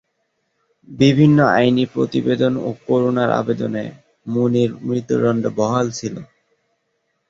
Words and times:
বিভিন্ন 0.87 1.37
আইনি 1.55 1.83
আবেদন 1.93 2.53
ও 2.59 2.69
করুণার 2.85 3.29
আবেদনে 3.31 3.85
মুনির 4.25 4.71
মৃত্যুদণ্ড 4.87 5.43
বহাল 5.57 5.87
ছিল। 5.91 6.15